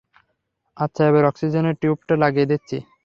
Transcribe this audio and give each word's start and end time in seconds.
আচ্ছা, 0.77 1.01
এবার 1.09 1.23
অক্সিজেনের 1.25 1.75
টিউবটা 1.81 2.15
লাগিয়ে 2.23 2.49
দিচ্ছি! 2.51 2.77